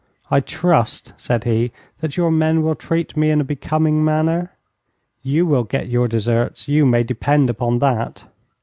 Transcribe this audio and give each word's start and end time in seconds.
'I 0.31 0.39
trust,' 0.39 1.13
said 1.15 1.43
he, 1.43 1.71
'that 1.99 2.17
your 2.17 2.31
men 2.31 2.63
will 2.63 2.73
treat 2.73 3.15
me 3.15 3.29
in 3.29 3.39
a 3.39 3.43
becoming 3.43 4.03
manner.' 4.03 4.51
'You 5.21 5.45
will 5.45 5.63
get 5.63 5.89
your 5.89 6.07
deserts 6.07 6.67
you 6.67 6.87
may 6.87 7.03
depend 7.03 7.51
upon 7.51 7.77
that.' 7.77 8.23